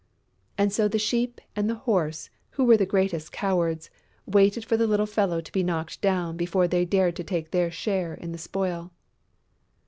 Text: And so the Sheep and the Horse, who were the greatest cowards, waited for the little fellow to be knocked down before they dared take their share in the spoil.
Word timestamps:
And 0.57 0.73
so 0.73 0.87
the 0.87 0.97
Sheep 0.97 1.39
and 1.55 1.69
the 1.69 1.75
Horse, 1.85 2.31
who 2.57 2.63
were 2.65 2.75
the 2.75 2.87
greatest 2.87 3.31
cowards, 3.31 3.91
waited 4.25 4.65
for 4.65 4.75
the 4.75 4.87
little 4.87 5.05
fellow 5.05 5.41
to 5.41 5.51
be 5.51 5.61
knocked 5.61 6.01
down 6.01 6.37
before 6.37 6.67
they 6.67 6.85
dared 6.85 7.17
take 7.17 7.51
their 7.51 7.69
share 7.69 8.15
in 8.15 8.31
the 8.31 8.39
spoil. 8.39 8.91